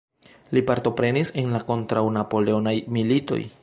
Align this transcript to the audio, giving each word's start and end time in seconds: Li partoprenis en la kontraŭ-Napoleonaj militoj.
Li 0.57 0.63
partoprenis 0.69 1.33
en 1.43 1.53
la 1.59 1.63
kontraŭ-Napoleonaj 1.69 2.79
militoj. 2.99 3.45